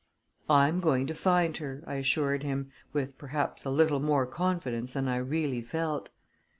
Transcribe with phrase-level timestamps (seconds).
[0.49, 5.07] "I'm going to find her," I assured him, with perhaps a little more confidence than
[5.07, 6.09] I really felt.